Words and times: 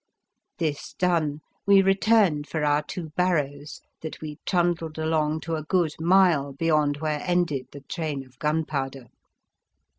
This 0.57 0.93
done, 0.93 1.41
we 1.67 1.83
returned 1.83 2.47
for 2.47 2.65
our 2.65 2.81
two 2.81 3.09
barrows, 3.11 3.81
that 4.01 4.19
we 4.19 4.39
trundled 4.47 4.97
along 4.97 5.41
to 5.41 5.57
a 5.57 5.63
good 5.63 5.93
mile 5.99 6.53
beyond 6.53 6.97
where 6.97 7.21
ended 7.23 7.67
the 7.71 7.81
train 7.81 8.25
of 8.25 8.39
gun 8.39 8.65
powder. 8.65 9.09